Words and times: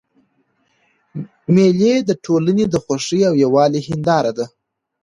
مېلې 1.53 1.93
د 2.09 2.11
ټولني 2.23 2.65
د 2.69 2.75
خوښۍ 2.83 3.19
او 3.29 3.33
یووالي 3.43 3.81
هنداره 3.87 4.31
ده. 4.37 4.45